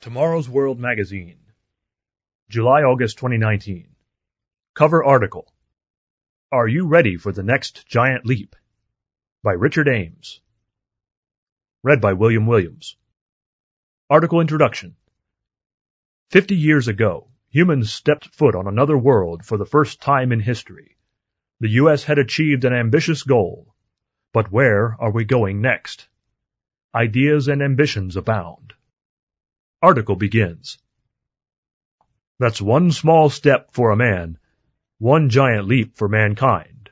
[0.00, 1.40] Tomorrow's World Magazine,
[2.48, 3.94] July August 2019.
[4.72, 5.52] Cover article
[6.50, 8.56] Are You Ready for the Next Giant Leap?
[9.42, 10.40] by Richard Ames.
[11.82, 12.96] Read by William Williams.
[14.08, 14.96] Article Introduction
[16.30, 20.96] Fifty years ago, humans stepped foot on another world for the first time in history.
[21.60, 22.04] The U.S.
[22.04, 23.74] had achieved an ambitious goal.
[24.32, 26.08] But where are we going next?
[26.94, 28.72] Ideas and ambitions abound.
[29.82, 30.76] Article begins.
[32.38, 34.36] That's one small step for a man,
[34.98, 36.90] one giant leap for mankind.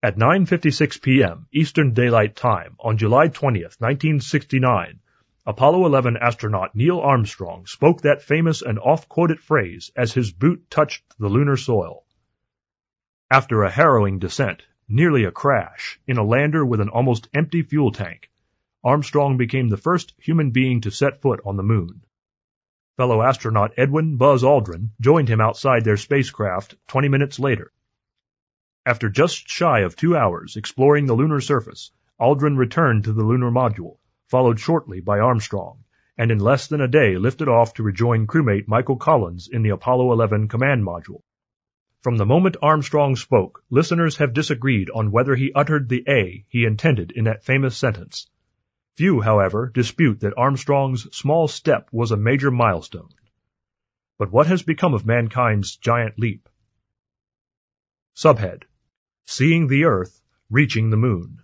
[0.00, 1.48] At 9.56 p.m.
[1.52, 5.00] Eastern Daylight Time on July 20th, 1969,
[5.46, 11.02] Apollo 11 astronaut Neil Armstrong spoke that famous and oft-quoted phrase as his boot touched
[11.18, 12.04] the lunar soil.
[13.32, 17.90] After a harrowing descent, nearly a crash, in a lander with an almost empty fuel
[17.90, 18.30] tank,
[18.84, 22.02] Armstrong became the first human being to set foot on the moon.
[22.98, 27.72] Fellow astronaut Edwin Buzz Aldrin joined him outside their spacecraft 20 minutes later.
[28.84, 33.50] After just shy of two hours exploring the lunar surface, Aldrin returned to the lunar
[33.50, 33.96] module,
[34.28, 35.84] followed shortly by Armstrong,
[36.18, 39.70] and in less than a day lifted off to rejoin crewmate Michael Collins in the
[39.70, 41.22] Apollo 11 command module.
[42.02, 46.66] From the moment Armstrong spoke, listeners have disagreed on whether he uttered the A he
[46.66, 48.28] intended in that famous sentence.
[48.96, 53.10] Few, however, dispute that Armstrong's small step was a major milestone.
[54.18, 56.48] But what has become of mankind's giant leap?
[58.14, 58.62] Subhead
[59.24, 61.42] Seeing the Earth, Reaching the Moon.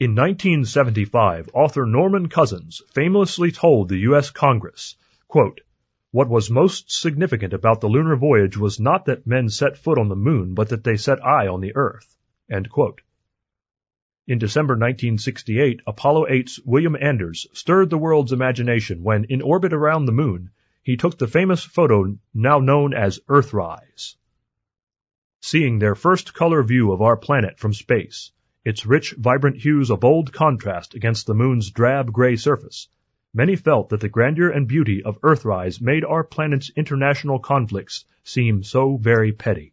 [0.00, 4.30] In 1975, author Norman Cousins famously told the U.S.
[4.30, 4.96] Congress,
[5.28, 5.60] quote,
[6.12, 10.08] What was most significant about the lunar voyage was not that men set foot on
[10.08, 12.16] the moon, but that they set eye on the Earth.
[12.50, 13.02] End quote.
[14.28, 20.06] In December 1968, Apollo 8's William Anders stirred the world's imagination when, in orbit around
[20.06, 20.50] the moon,
[20.82, 24.16] he took the famous photo now known as Earthrise.
[25.40, 28.32] Seeing their first color view of our planet from space,
[28.64, 32.88] its rich, vibrant hues a bold contrast against the moon's drab gray surface,
[33.32, 38.64] many felt that the grandeur and beauty of Earthrise made our planet's international conflicts seem
[38.64, 39.72] so very petty.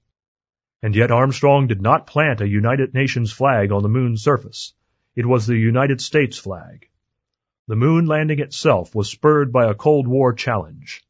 [0.83, 4.73] And yet Armstrong did not plant a United Nations flag on the moon's surface.
[5.15, 6.89] It was the United States flag.
[7.67, 11.01] The moon landing itself was spurred by a Cold War challenge.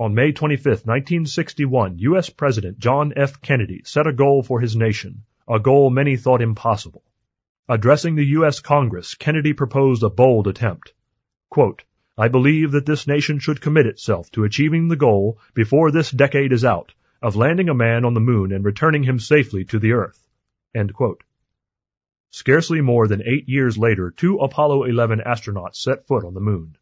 [0.00, 2.30] On May 25, 1961, U.S.
[2.30, 3.40] President John F.
[3.40, 7.04] Kennedy set a goal for his nation, a goal many thought impossible.
[7.68, 8.58] Addressing the U.S.
[8.58, 10.94] Congress, Kennedy proposed a bold attempt.
[11.48, 11.84] Quote,
[12.16, 16.50] I believe that this nation should commit itself to achieving the goal before this decade
[16.52, 19.92] is out of landing a man on the moon and returning him safely to the
[19.92, 20.26] earth.
[22.30, 26.76] Scarcely more than eight years later, two Apollo 11 astronauts set foot on the moon.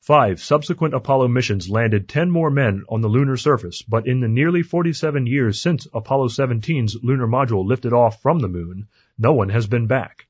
[0.00, 4.28] Five subsequent Apollo missions landed 10 more men on the lunar surface, but in the
[4.28, 8.88] nearly 47 years since Apollo 17's lunar module lifted off from the moon,
[9.18, 10.26] no one has been back.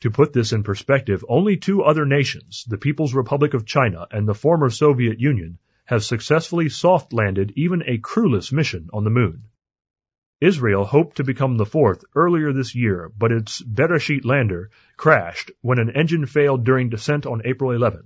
[0.00, 4.28] To put this in perspective, only two other nations, the People's Republic of China and
[4.28, 9.42] the former Soviet Union, have successfully soft landed even a crewless mission on the moon.
[10.40, 15.78] Israel hoped to become the fourth earlier this year, but its Bereshit lander crashed when
[15.78, 18.04] an engine failed during descent on April 11.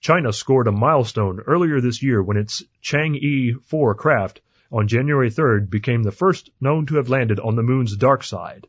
[0.00, 4.40] China scored a milestone earlier this year when its Chang'e 4 craft
[4.70, 8.68] on January 3rd became the first known to have landed on the moon's dark side.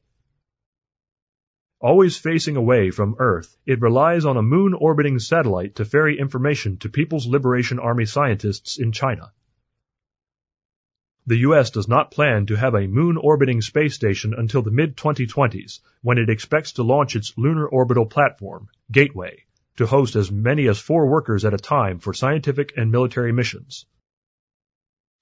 [1.81, 6.75] Always facing away from Earth, it relies on a moon orbiting satellite to ferry information
[6.79, 9.31] to People's Liberation Army scientists in China.
[11.25, 11.69] The U.S.
[11.69, 16.18] does not plan to have a moon orbiting space station until the mid 2020s, when
[16.18, 19.45] it expects to launch its lunar orbital platform, Gateway,
[19.78, 23.85] to host as many as four workers at a time for scientific and military missions.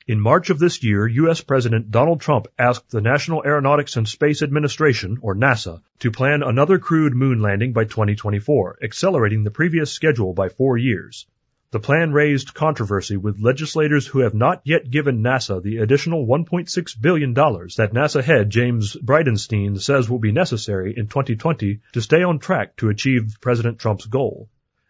[0.08, 1.42] In March of this year, U.S.
[1.42, 6.80] President Donald Trump asked the National Aeronautics and Space Administration, or NASA, to plan another
[6.80, 11.28] crewed moon landing by 2024, accelerating the previous schedule by four years.
[11.72, 17.02] The plan raised controversy with legislators who have not yet given NASA the additional $1.6
[17.02, 22.40] billion that NASA head James Bridenstine says will be necessary in 2020 to stay on
[22.40, 24.48] track to achieve President Trump's goal.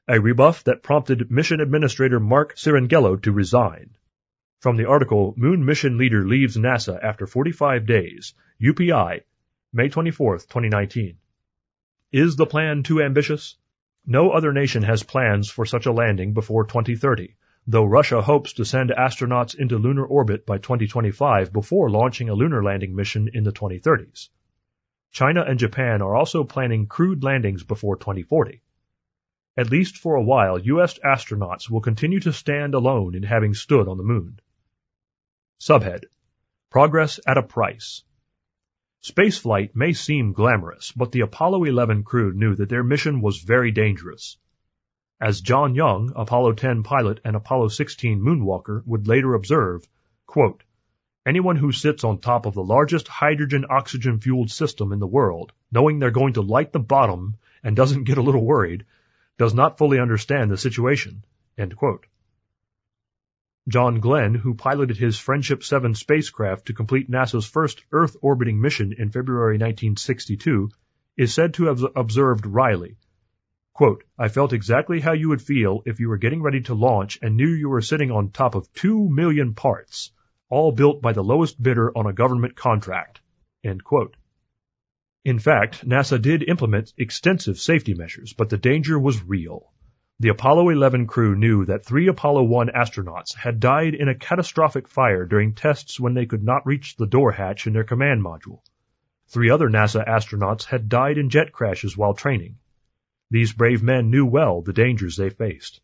[0.08, 3.97] A rebuff that prompted Mission Administrator Mark Sirangelo to resign.
[4.68, 9.22] From the article, Moon Mission Leader Leaves NASA After 45 Days, UPI,
[9.72, 11.16] May 24, 2019.
[12.12, 13.56] Is the plan too ambitious?
[14.06, 18.66] No other nation has plans for such a landing before 2030, though Russia hopes to
[18.66, 23.54] send astronauts into lunar orbit by 2025 before launching a lunar landing mission in the
[23.54, 24.28] 2030s.
[25.14, 28.62] China and Japan are also planning crewed landings before 2040.
[29.56, 31.00] At least for a while, U.S.
[31.06, 34.42] astronauts will continue to stand alone in having stood on the moon.
[35.60, 36.04] Subhead
[36.70, 38.04] Progress at a Price
[39.02, 43.72] Spaceflight may seem glamorous, but the Apollo 11 crew knew that their mission was very
[43.72, 44.38] dangerous.
[45.20, 49.88] As John Young, Apollo 10 pilot and Apollo 16 moonwalker, would later observe,
[50.28, 50.62] quote,
[51.26, 55.54] Anyone who sits on top of the largest hydrogen oxygen fueled system in the world,
[55.72, 58.86] knowing they're going to light the bottom and doesn't get a little worried,
[59.40, 61.24] does not fully understand the situation.
[63.68, 68.94] John Glenn, who piloted his Friendship 7 spacecraft to complete NASA's first Earth orbiting mission
[68.98, 70.70] in February 1962,
[71.18, 72.96] is said to have observed wryly.
[73.74, 77.20] Quote, I felt exactly how you would feel if you were getting ready to launch
[77.22, 80.14] and knew you were sitting on top of two million parts,
[80.50, 83.20] all built by the lowest bidder on a government contract.
[83.66, 84.16] End quote.
[85.26, 89.74] In fact, NASA did implement extensive safety measures, but the danger was real.
[90.20, 94.88] The Apollo 11 crew knew that three Apollo 1 astronauts had died in a catastrophic
[94.88, 98.62] fire during tests when they could not reach the door hatch in their command module.
[99.28, 102.58] Three other NASA astronauts had died in jet crashes while training.
[103.30, 105.82] These brave men knew well the dangers they faced.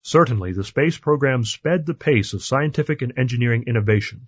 [0.00, 4.26] Certainly, the space program sped the pace of scientific and engineering innovation.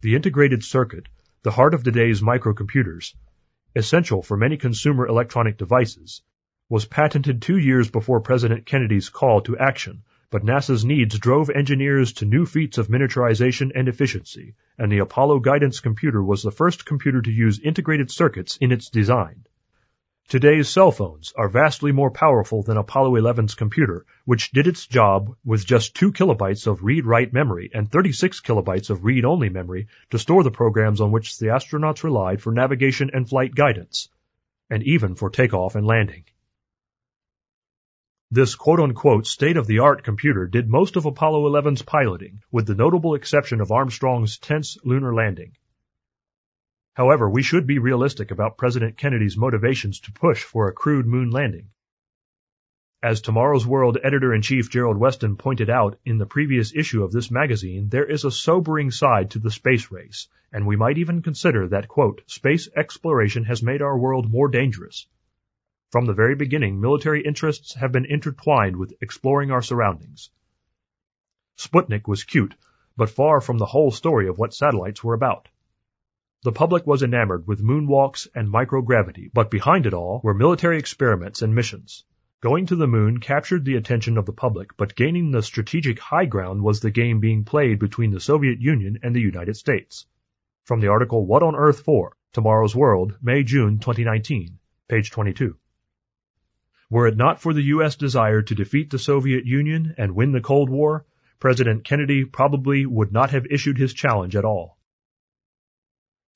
[0.00, 1.06] The integrated circuit,
[1.42, 3.14] the heart of today's microcomputers,
[3.76, 6.22] essential for many consumer electronic devices,
[6.72, 12.14] was patented two years before President Kennedy's call to action, but NASA's needs drove engineers
[12.14, 16.86] to new feats of miniaturization and efficiency, and the Apollo guidance computer was the first
[16.86, 19.44] computer to use integrated circuits in its design.
[20.28, 25.36] Today's cell phones are vastly more powerful than Apollo 11's computer, which did its job
[25.44, 30.42] with just 2 kilobytes of read-write memory and 36 kilobytes of read-only memory to store
[30.42, 34.08] the programs on which the astronauts relied for navigation and flight guidance,
[34.70, 36.24] and even for takeoff and landing.
[38.34, 43.70] This quote-unquote state-of-the-art computer did most of Apollo 11's piloting, with the notable exception of
[43.70, 45.52] Armstrong's tense lunar landing.
[46.94, 51.28] However, we should be realistic about President Kennedy's motivations to push for a crewed moon
[51.28, 51.68] landing.
[53.02, 57.90] As Tomorrow's World editor-in-chief Gerald Weston pointed out in the previous issue of this magazine,
[57.90, 61.86] there is a sobering side to the space race, and we might even consider that,
[61.86, 65.06] quote, space exploration has made our world more dangerous.
[65.92, 70.30] From the very beginning, military interests have been intertwined with exploring our surroundings.
[71.58, 72.54] Sputnik was cute,
[72.96, 75.50] but far from the whole story of what satellites were about.
[76.44, 81.42] The public was enamored with moonwalks and microgravity, but behind it all were military experiments
[81.42, 82.06] and missions.
[82.40, 86.24] Going to the moon captured the attention of the public, but gaining the strategic high
[86.24, 90.06] ground was the game being played between the Soviet Union and the United States.
[90.64, 92.16] From the article What on Earth For?
[92.32, 95.58] Tomorrow's World, May-June 2019, page 22.
[96.92, 97.96] Were it not for the U.S.
[97.96, 101.06] desire to defeat the Soviet Union and win the Cold War,
[101.40, 104.76] President Kennedy probably would not have issued his challenge at all.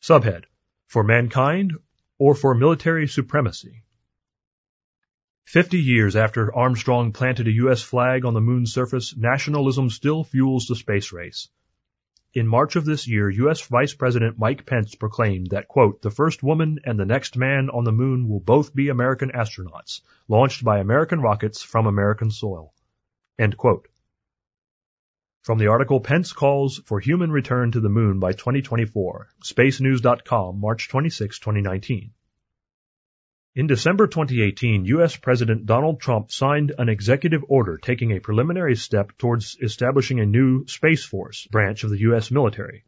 [0.01, 0.45] Subhead
[0.87, 1.75] For Mankind
[2.17, 3.83] or for Military Supremacy?
[5.45, 7.83] Fifty years after Armstrong planted a U.S.
[7.83, 11.51] flag on the moon's surface, nationalism still fuels the space race.
[12.37, 13.63] In March of this year, U.S.
[13.63, 17.85] Vice President Mike Pence proclaimed that, quote, the first woman and the next man on
[17.85, 22.75] the moon will both be American astronauts, launched by American rockets from American soil.
[23.39, 23.89] End quote.
[25.45, 30.91] From the article Pence calls for human return to the moon by 2024, spacenews.com, March
[30.91, 32.11] 26, 2019.
[33.57, 35.17] In December 2018, U.S.
[35.17, 40.67] President Donald Trump signed an executive order taking a preliminary step towards establishing a new
[40.67, 42.31] Space Force branch of the U.S.
[42.31, 42.85] military.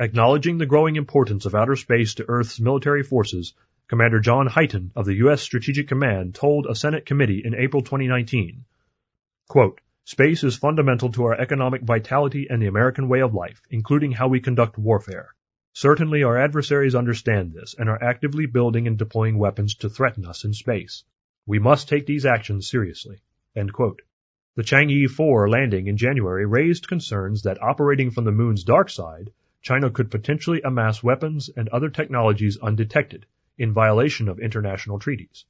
[0.00, 3.54] Acknowledging the growing importance of outer space to Earth's military forces,
[3.86, 5.42] Commander John Hyten of the U.S.
[5.42, 8.64] Strategic Command told a Senate committee in April 2019,
[9.48, 14.10] quote, Space is fundamental to our economic vitality and the American way of life, including
[14.10, 15.36] how we conduct warfare.
[15.72, 20.44] Certainly our adversaries understand this and are actively building and deploying weapons to threaten us
[20.44, 21.04] in space.
[21.46, 23.22] We must take these actions seriously.
[23.54, 29.32] The Chang'e 4 landing in January raised concerns that operating from the moon's dark side,
[29.62, 35.44] China could potentially amass weapons and other technologies undetected, in violation of international treaties.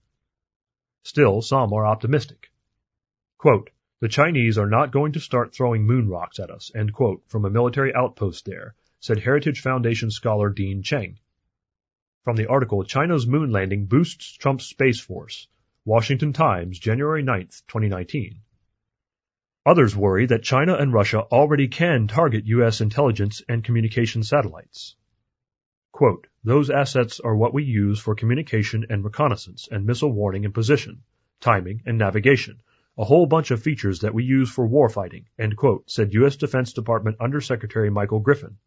[1.02, 2.50] Still, some are optimistic.
[3.38, 7.44] Quote, the Chinese are not going to start throwing moon rocks at us, quote, from
[7.44, 11.18] a military outpost there, said Heritage Foundation scholar Dean Cheng.
[12.22, 15.48] From the article China's Moon Landing Boosts Trump's Space Force,
[15.86, 18.42] Washington Times, January 9, 2019.
[19.64, 22.82] Others worry that China and Russia already can target U.S.
[22.82, 24.96] intelligence and communication satellites.
[25.92, 30.52] Quote, Those assets are what we use for communication and reconnaissance and missile warning and
[30.52, 31.04] position,
[31.40, 32.60] timing, and navigation.
[32.98, 36.36] A whole bunch of features that we use for warfighting, end quote, said U.S.
[36.36, 38.58] Defense Department Undersecretary Michael Griffin,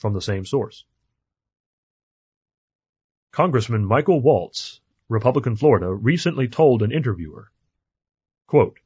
[0.00, 0.84] from the same source.
[3.32, 7.52] Congressman Michael Waltz, Republican Florida, recently told an interviewer,
[8.46, 8.80] quote,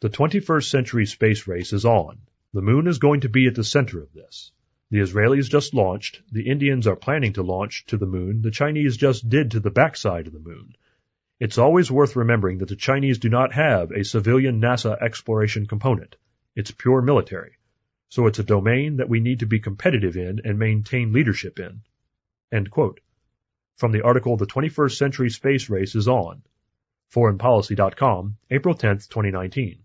[0.00, 2.18] The 21st century space race is on.
[2.52, 4.52] The moon is going to be at the center of this.
[4.90, 8.96] The Israelis just launched, the Indians are planning to launch to the moon, the Chinese
[8.96, 10.76] just did to the backside of the moon.
[11.40, 16.16] It's always worth remembering that the Chinese do not have a civilian NASA exploration component.
[16.54, 17.56] It's pure military.
[18.14, 21.80] So it's a domain that we need to be competitive in and maintain leadership in.
[22.52, 23.00] End quote.
[23.76, 26.40] From the article The 21st Century Space Race is On.
[27.12, 29.80] ForeignPolicy.com, April 10, 2019.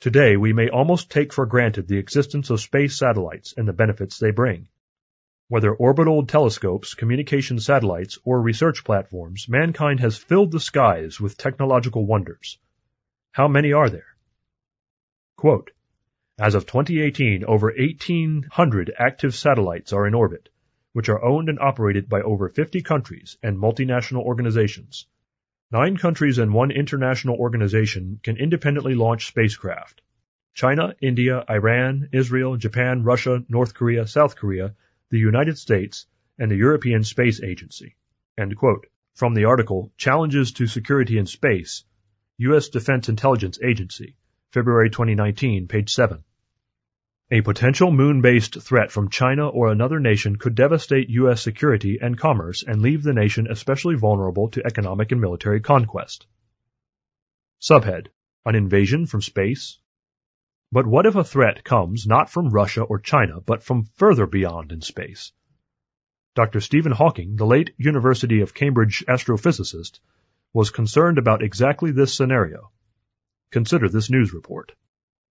[0.00, 4.18] Today, we may almost take for granted the existence of space satellites and the benefits
[4.18, 4.68] they bring.
[5.48, 12.04] Whether orbital telescopes, communication satellites, or research platforms, mankind has filled the skies with technological
[12.04, 12.58] wonders.
[13.32, 14.14] How many are there?
[15.36, 15.70] Quote,
[16.36, 20.48] As of 2018, over 1,800 active satellites are in orbit,
[20.92, 25.06] which are owned and operated by over 50 countries and multinational organizations.
[25.70, 30.02] Nine countries and one international organization can independently launch spacecraft.
[30.54, 34.74] China, India, Iran, Israel, Japan, Russia, North Korea, South Korea,
[35.10, 37.94] the United States, and the European Space Agency.
[39.14, 41.84] From the article Challenges to Security in Space,
[42.38, 42.70] U.S.
[42.70, 44.16] Defense Intelligence Agency,
[44.54, 46.22] February 2019, page 7.
[47.32, 51.42] A potential moon-based threat from China or another nation could devastate U.S.
[51.42, 56.28] security and commerce and leave the nation especially vulnerable to economic and military conquest.
[57.60, 58.06] Subhead:
[58.46, 59.80] An invasion from space?
[60.70, 64.70] But what if a threat comes not from Russia or China, but from further beyond
[64.70, 65.32] in space?
[66.36, 66.60] Dr.
[66.60, 69.98] Stephen Hawking, the late University of Cambridge astrophysicist,
[70.52, 72.70] was concerned about exactly this scenario.
[73.54, 74.72] Consider this news report.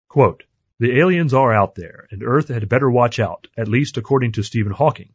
[0.08, 0.46] Quote,
[0.80, 4.44] the aliens are out there, and Earth had better watch out, at least according to
[4.44, 5.12] Stephen Hawking.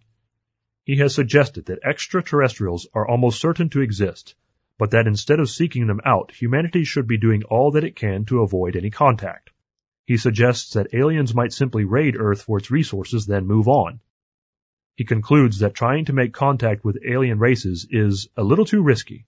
[0.85, 4.35] He has suggested that extraterrestrials are almost certain to exist,
[4.77, 8.27] but that instead of seeking them out, humanity should be doing all that it can
[8.27, 9.53] to avoid any contact.
[10.05, 14.01] He suggests that aliens might simply raid Earth for its resources, then move on.
[14.97, 19.25] He concludes that trying to make contact with alien races is a little too risky.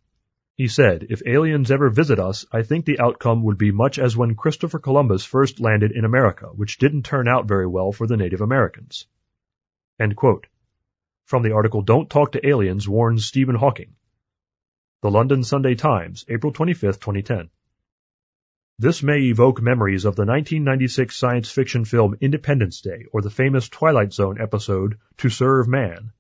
[0.61, 4.14] He said, If aliens ever visit us, I think the outcome would be much as
[4.14, 8.19] when Christopher Columbus first landed in America, which didn't turn out very well for the
[8.19, 9.07] Native Americans.
[9.97, 13.95] From the article Don't Talk to Aliens warns Stephen Hawking.
[15.00, 17.49] The London Sunday Times, April 25, 2010.
[18.79, 23.71] This may evoke memories of the 1996 science fiction film Independence Day or the famous
[23.71, 26.12] Twilight Zone episode To Serve Man.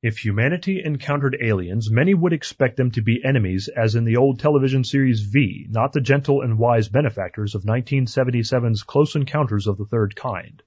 [0.00, 4.38] If humanity encountered aliens, many would expect them to be enemies as in the old
[4.38, 9.86] television series V, not the gentle and wise benefactors of 1977's Close Encounters of the
[9.86, 10.62] Third Kind.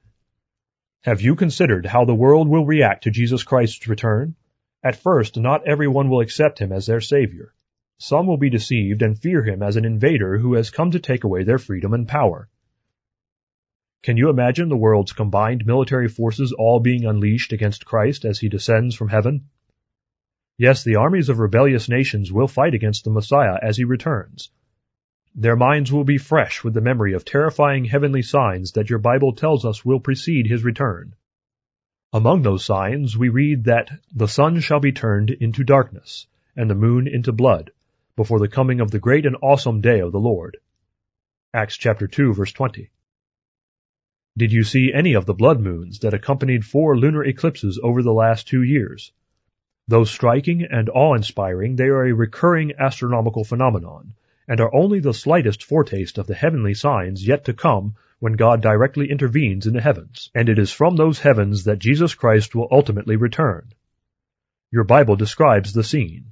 [1.04, 4.36] Have you considered how the world will react to Jesus Christ's return?
[4.84, 7.54] At first, not everyone will accept him as their savior.
[8.00, 11.24] Some will be deceived and fear him as an invader who has come to take
[11.24, 12.50] away their freedom and power.
[14.04, 18.50] Can you imagine the world's combined military forces all being unleashed against Christ as he
[18.50, 19.50] descends from heaven?
[20.58, 24.50] Yes, the armies of rebellious nations will fight against the Messiah as he returns.
[25.36, 29.34] Their minds will be fresh with the memory of terrifying heavenly signs that your Bible
[29.34, 31.14] tells us will precede his return.
[32.12, 36.76] Among those signs, we read that the sun shall be turned into darkness, and the
[36.76, 37.72] moon into blood,
[38.16, 40.58] before the coming of the great and awesome day of the Lord.
[41.54, 42.90] Acts chapter 2 verse 20.
[44.42, 48.12] Did you see any of the blood moons that accompanied four lunar eclipses over the
[48.12, 49.12] last two years?
[49.88, 54.16] Though striking and awe-inspiring, they are a recurring astronomical phenomenon,
[54.48, 58.64] and are only the slightest foretaste of the heavenly signs yet to come when God
[58.64, 62.68] directly intervenes in the heavens, and it is from those heavens that Jesus Christ will
[62.72, 63.72] ultimately return.
[64.72, 66.32] Your Bible describes the scene.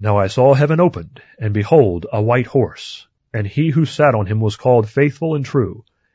[0.00, 4.24] Now I saw heaven opened, and behold, a white horse, and he who sat on
[4.24, 5.84] him was called Faithful and True,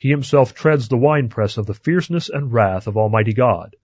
[0.00, 3.76] He himself treads the winepress of the fierceness and wrath of Almighty God,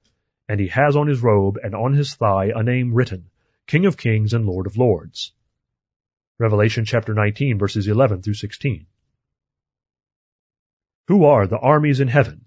[0.49, 3.28] and he has on his robe and on his thigh a name written,
[3.66, 5.35] King of Kings and Lord of Lords.
[6.38, 8.87] Revelation chapter 19 verses 11 through 16.
[11.08, 12.46] Who are the armies in heaven?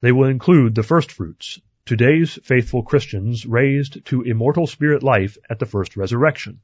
[0.00, 5.66] They will include the firstfruits, today's faithful Christians raised to immortal spirit life at the
[5.66, 6.60] first resurrection.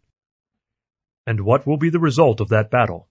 [1.24, 3.08] And what will be the result of that battle?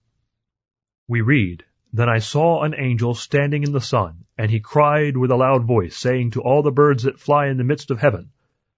[1.08, 1.64] We read,
[1.96, 5.64] Then I saw an angel standing in the sun, and he cried with a loud
[5.64, 8.32] voice, saying to all the birds that fly in the midst of heaven,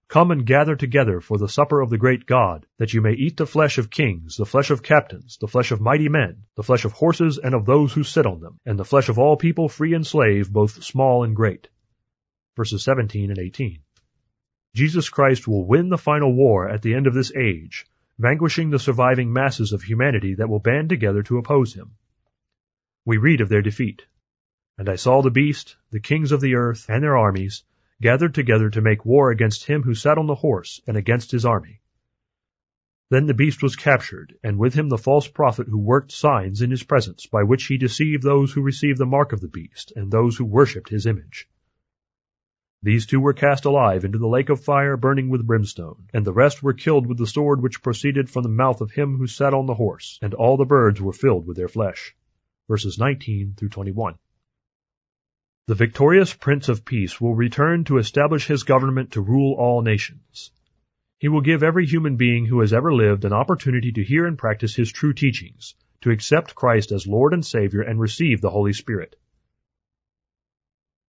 [0.07, 3.35] Come and gather together for the supper of the great God, that you may eat
[3.35, 6.85] the flesh of kings, the flesh of captains, the flesh of mighty men, the flesh
[6.85, 9.67] of horses and of those who sit on them, and the flesh of all people
[9.67, 11.69] free and slave, both small and great.
[12.55, 13.79] Verses 17 and 18.
[14.75, 17.87] Jesus Christ will win the final war at the end of this age,
[18.19, 21.93] vanquishing the surviving masses of humanity that will band together to oppose him.
[23.07, 24.05] We read of their defeat.
[24.77, 27.63] And I saw the beast, the kings of the earth, and their armies,
[28.01, 31.45] gathered together to make war against him who sat on the horse, and against his
[31.45, 31.79] army.
[33.09, 36.69] Then the beast was captured, and with him the false prophet who worked signs in
[36.69, 40.11] his presence, by which he deceived those who received the mark of the beast, and
[40.11, 41.47] those who worshipped his image.
[42.83, 46.33] These two were cast alive into the lake of fire burning with brimstone, and the
[46.33, 49.53] rest were killed with the sword which proceeded from the mouth of him who sat
[49.53, 52.13] on the horse, and all the birds were filled with their flesh.
[52.67, 54.15] Verses 19 through 21.
[55.67, 60.51] The victorious Prince of Peace will return to establish his government to rule all nations.
[61.17, 64.37] He will give every human being who has ever lived an opportunity to hear and
[64.37, 68.73] practice his true teachings, to accept Christ as Lord and Savior and receive the Holy
[68.73, 69.15] Spirit.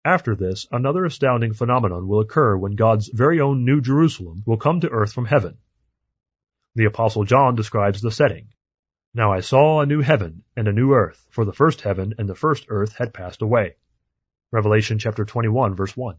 [0.05, 4.81] After this, another astounding phenomenon will occur when God's very own New Jerusalem will come
[4.81, 5.57] to earth from heaven.
[6.75, 8.49] The Apostle John describes the setting.
[9.17, 12.29] Now I saw a new heaven and a new earth, for the first heaven and
[12.29, 13.77] the first earth had passed away.
[14.51, 16.17] Revelation chapter 21 verse 1.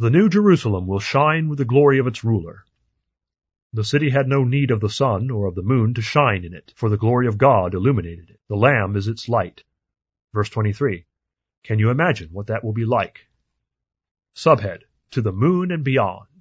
[0.00, 2.64] The New Jerusalem will shine with the glory of its ruler.
[3.72, 6.52] The city had no need of the sun or of the moon to shine in
[6.52, 8.40] it, for the glory of God illuminated it.
[8.48, 9.62] The Lamb is its light.
[10.34, 11.06] Verse 23.
[11.62, 13.28] Can you imagine what that will be like?
[14.34, 14.80] Subhead,
[15.12, 16.35] To the Moon and Beyond.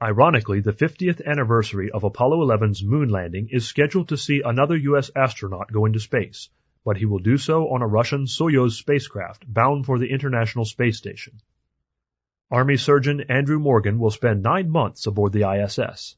[0.00, 5.10] Ironically, the 50th anniversary of Apollo 11's moon landing is scheduled to see another U.S.
[5.16, 6.50] astronaut go into space,
[6.84, 10.98] but he will do so on a Russian Soyuz spacecraft bound for the International Space
[10.98, 11.40] Station.
[12.48, 16.14] Army Surgeon Andrew Morgan will spend nine months aboard the ISS.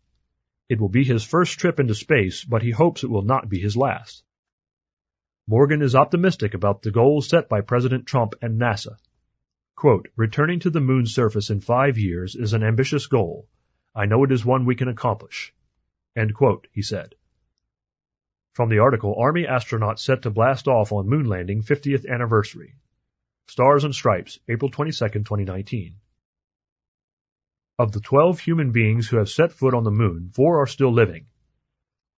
[0.69, 3.61] It will be his first trip into space, but he hopes it will not be
[3.61, 4.23] his last.
[5.47, 8.97] Morgan is optimistic about the goals set by President Trump and NASA.
[9.75, 13.49] Quote, returning to the moon's surface in five years is an ambitious goal.
[13.95, 15.53] I know it is one we can accomplish.
[16.17, 17.15] End quote, he said.
[18.53, 22.75] From the article, Army astronauts set to blast off on moon landing 50th anniversary.
[23.47, 25.97] Stars and Stripes, April 22, 2019.
[27.79, 30.93] Of the 12 human beings who have set foot on the moon, four are still
[30.93, 31.27] living.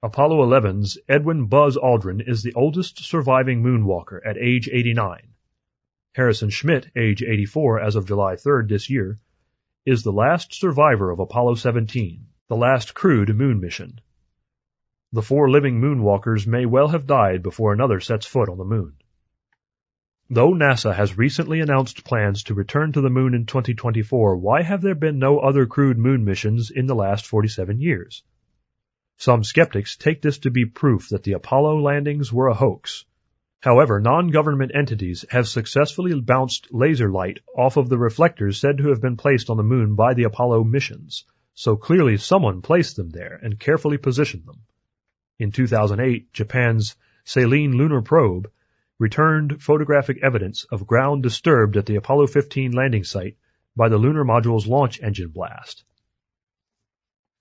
[0.03, 5.29] Apollo 11's Edwin Buzz Aldrin is the oldest surviving moonwalker at age 89.
[6.15, 9.21] Harrison Schmitt, age 84 as of July 3rd this year,
[9.85, 14.01] is the last survivor of Apollo 17, the last crewed moon mission.
[15.13, 18.95] The four living moonwalkers may well have died before another sets foot on the moon.
[20.31, 24.83] Though NASA has recently announced plans to return to the moon in 2024, why have
[24.83, 28.23] there been no other crewed moon missions in the last 47 years?
[29.19, 33.05] Some skeptics take this to be proof that the Apollo landings were a hoax.
[33.63, 39.01] However, non-government entities have successfully bounced laser light off of the reflectors said to have
[39.01, 43.39] been placed on the moon by the Apollo missions, so clearly someone placed them there
[43.41, 44.63] and carefully positioned them.
[45.39, 48.51] In 2008, Japan's Selene lunar probe
[48.99, 53.37] returned photographic evidence of ground disturbed at the Apollo 15 landing site
[53.77, 55.85] by the lunar module's launch engine blast.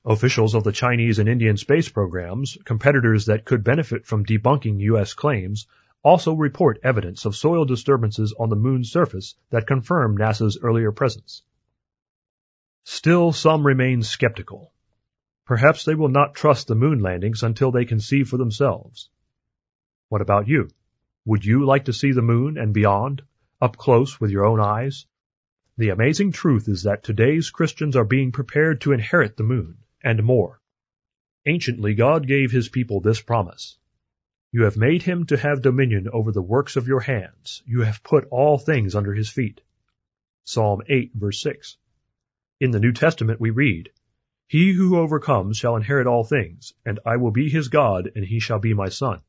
[0.06, 5.16] Officials of the Chinese and Indian space programs, competitors that could benefit from debunking U.S.
[5.16, 5.66] claims,
[6.04, 11.44] also report evidence of soil disturbances on the moon's surface that confirm NASA's earlier presence.
[12.84, 14.74] Still, some remain skeptical.
[15.46, 19.10] Perhaps they will not trust the moon landings until they can see for themselves.
[20.10, 20.70] What about you?
[21.26, 23.22] Would you like to see the moon and beyond,
[23.62, 25.06] up close with your own eyes?
[25.78, 30.24] The amazing truth is that today's Christians are being prepared to inherit the moon and
[30.24, 30.60] more.
[31.46, 33.78] Anciently God gave his people this promise.
[34.54, 37.64] You have made him to have dominion over the works of your hands.
[37.66, 39.62] You have put all things under his feet.
[40.44, 41.78] Psalm 8 verse 6.
[42.60, 43.92] In the New Testament we read,
[44.48, 48.42] He who overcomes shall inherit all things, and I will be his God, and he
[48.42, 49.22] shall be my son.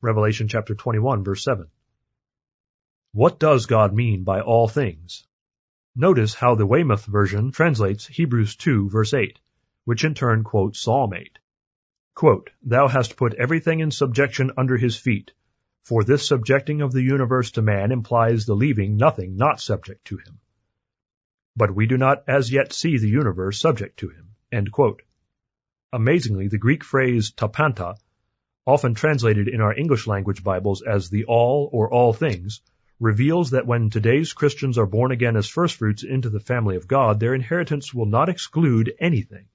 [0.00, 1.66] Revelation chapter 21 verse 7.
[3.12, 5.26] What does God mean by all things?
[5.94, 9.38] Notice how the Weymouth version translates Hebrews 2 verse 8,
[9.84, 11.38] which in turn quotes Psalm 8.
[12.14, 15.32] Quote, Thou hast put everything in subjection under his feet,
[15.82, 20.16] for this subjecting of the universe to man implies the leaving nothing not subject to
[20.16, 20.38] him.
[21.56, 24.34] But we do not as yet see the universe subject to him.
[25.92, 27.96] Amazingly, the Greek phrase ta panta,
[28.66, 32.60] often translated in our English language Bibles as the all or all things,
[33.00, 37.18] reveals that when today's Christians are born again as firstfruits into the family of God,
[37.18, 39.46] their inheritance will not exclude anything.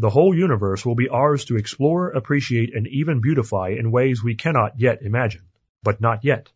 [0.00, 4.36] The whole universe will be ours to explore, appreciate, and even beautify in ways we
[4.36, 5.42] cannot yet imagine.
[5.82, 6.52] But not yet.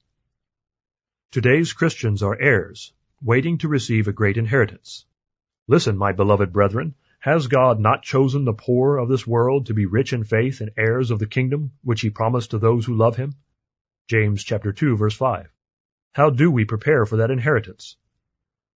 [1.32, 5.06] Today's Christians are heirs, waiting to receive a great inheritance.
[5.66, 9.86] Listen, my beloved brethren, has God not chosen the poor of this world to be
[9.86, 13.16] rich in faith and heirs of the kingdom which he promised to those who love
[13.16, 13.34] him?
[14.06, 15.48] James chapter 2 verse 5.
[16.12, 17.96] How do we prepare for that inheritance?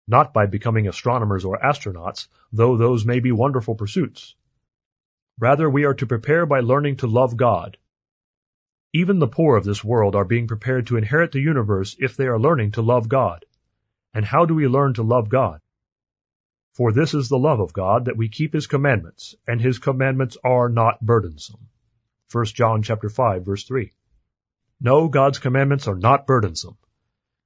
[0.09, 4.35] Not by becoming astronomers or astronauts, though those may be wonderful pursuits.
[5.39, 7.77] Rather, we are to prepare by learning to love God.
[8.93, 12.25] Even the poor of this world are being prepared to inherit the universe if they
[12.25, 13.45] are learning to love God.
[14.13, 15.61] And how do we learn to love God?
[16.73, 20.37] For this is the love of God, that we keep his commandments, and his commandments
[20.43, 21.67] are not burdensome.
[22.31, 23.91] 1 John chapter 5, verse 3.
[24.79, 26.77] No, God's commandments are not burdensome.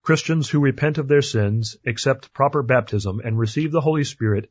[0.02, 4.50] Christians who repent of their sins, accept proper baptism, and receive the Holy Spirit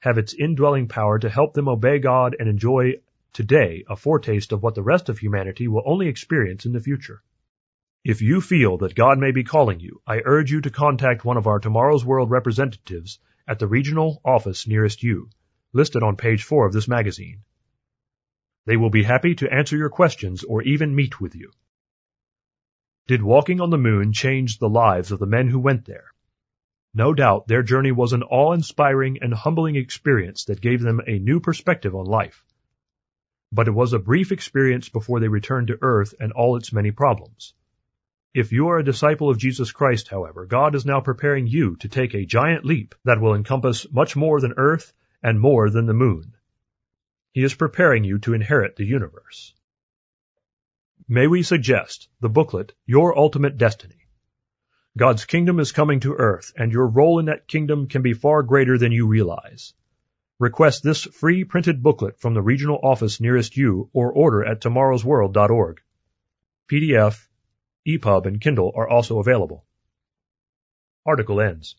[0.00, 2.94] have its indwelling power to help them obey God and enjoy
[3.32, 7.22] today a foretaste of what the rest of humanity will only experience in the future.
[8.02, 11.36] If you feel that God may be calling you, I urge you to contact one
[11.36, 15.28] of our Tomorrow's World representatives at the regional office nearest you,
[15.72, 17.42] listed on page 4 of this magazine.
[18.64, 21.52] They will be happy to answer your questions or even meet with you.
[23.06, 26.09] Did walking on the moon change the lives of the men who went there?
[26.92, 31.38] No doubt their journey was an awe-inspiring and humbling experience that gave them a new
[31.38, 32.44] perspective on life.
[33.52, 36.90] But it was a brief experience before they returned to earth and all its many
[36.90, 37.54] problems.
[38.34, 41.88] If you are a disciple of Jesus Christ, however, God is now preparing you to
[41.88, 45.94] take a giant leap that will encompass much more than earth and more than the
[45.94, 46.34] moon.
[47.32, 49.54] He is preparing you to inherit the universe.
[51.08, 53.99] May we suggest the booklet, Your Ultimate Destiny.
[55.00, 58.42] God's kingdom is coming to earth, and your role in that kingdom can be far
[58.42, 59.72] greater than you realize.
[60.38, 65.80] Request this free printed booklet from the regional office nearest you or order at tomorrowsworld.org.
[66.70, 67.28] PDF
[67.88, 69.64] EPUB and Kindle are also available.
[71.06, 71.76] Article ends.